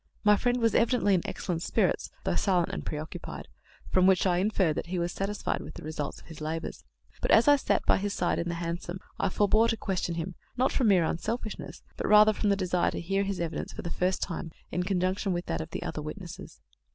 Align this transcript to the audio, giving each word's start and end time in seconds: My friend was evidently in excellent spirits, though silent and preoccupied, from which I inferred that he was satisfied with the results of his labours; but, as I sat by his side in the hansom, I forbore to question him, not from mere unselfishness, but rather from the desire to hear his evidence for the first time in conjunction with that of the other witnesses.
My 0.23 0.35
friend 0.35 0.59
was 0.59 0.73
evidently 0.73 1.13
in 1.13 1.21
excellent 1.27 1.61
spirits, 1.61 2.09
though 2.23 2.33
silent 2.33 2.71
and 2.73 2.83
preoccupied, 2.83 3.47
from 3.91 4.07
which 4.07 4.25
I 4.25 4.37
inferred 4.39 4.75
that 4.77 4.87
he 4.87 4.97
was 4.97 5.11
satisfied 5.11 5.61
with 5.61 5.75
the 5.75 5.83
results 5.83 6.19
of 6.19 6.25
his 6.25 6.41
labours; 6.41 6.83
but, 7.21 7.29
as 7.29 7.47
I 7.47 7.55
sat 7.55 7.85
by 7.85 7.97
his 7.99 8.11
side 8.11 8.39
in 8.39 8.49
the 8.49 8.55
hansom, 8.55 8.97
I 9.19 9.29
forbore 9.29 9.69
to 9.69 9.77
question 9.77 10.15
him, 10.15 10.33
not 10.57 10.71
from 10.71 10.87
mere 10.87 11.03
unselfishness, 11.05 11.83
but 11.97 12.07
rather 12.07 12.33
from 12.33 12.49
the 12.49 12.55
desire 12.55 12.89
to 12.89 12.99
hear 12.99 13.21
his 13.21 13.39
evidence 13.39 13.73
for 13.73 13.83
the 13.83 13.91
first 13.91 14.23
time 14.23 14.49
in 14.71 14.81
conjunction 14.81 15.33
with 15.33 15.45
that 15.45 15.61
of 15.61 15.69
the 15.69 15.83
other 15.83 16.01
witnesses. 16.01 16.61